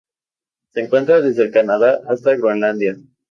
Se 0.71 0.79
encuentra 0.81 1.21
desde 1.21 1.43
el 1.43 1.51
Canadá 1.51 1.99
hasta 2.07 2.35
Groenlandia. 2.35 2.97